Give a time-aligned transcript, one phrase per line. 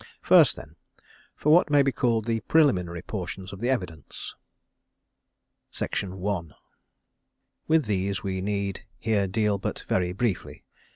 [0.23, 0.77] First then,
[1.35, 4.33] for what may be called the preliminary portions of the evidence.
[7.67, 10.63] With these we need here deal but very briefly.